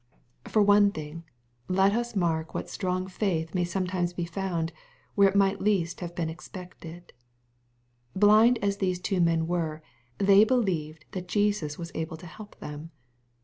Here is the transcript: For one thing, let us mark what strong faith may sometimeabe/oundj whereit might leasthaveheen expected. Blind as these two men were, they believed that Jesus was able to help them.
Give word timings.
For 0.45 0.63
one 0.63 0.89
thing, 0.91 1.25
let 1.67 1.93
us 1.93 2.15
mark 2.15 2.55
what 2.55 2.71
strong 2.71 3.05
faith 3.05 3.53
may 3.53 3.63
sometimeabe/oundj 3.63 4.71
whereit 5.15 5.35
might 5.35 5.59
leasthaveheen 5.59 6.27
expected. 6.27 7.13
Blind 8.15 8.57
as 8.63 8.77
these 8.77 8.99
two 8.99 9.21
men 9.21 9.45
were, 9.45 9.83
they 10.17 10.43
believed 10.43 11.05
that 11.11 11.27
Jesus 11.27 11.77
was 11.77 11.91
able 11.93 12.17
to 12.17 12.25
help 12.25 12.57
them. 12.59 12.89